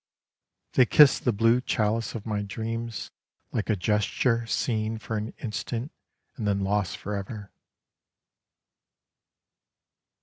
[0.73, 3.11] They kiss the blue chalice of my dreams
[3.51, 5.91] Like a gesture seen for an instant
[6.35, 7.51] and then lost forever.